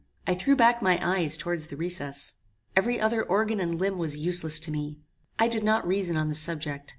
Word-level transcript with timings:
I 0.25 0.33
threw 0.33 0.55
back 0.55 0.81
my 0.81 0.97
eyes 0.99 1.37
towards 1.37 1.67
the 1.67 1.75
recess. 1.77 2.33
Every 2.75 2.99
other 2.99 3.21
organ 3.23 3.59
and 3.59 3.75
limb 3.77 3.99
was 3.99 4.17
useless 4.17 4.57
to 4.61 4.71
me. 4.71 4.97
I 5.37 5.47
did 5.47 5.63
not 5.63 5.85
reason 5.87 6.17
on 6.17 6.27
the 6.27 6.33
subject. 6.33 6.89